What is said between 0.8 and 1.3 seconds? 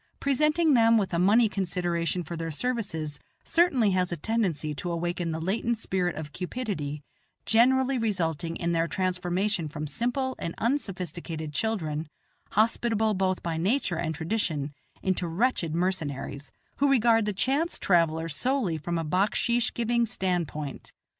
with a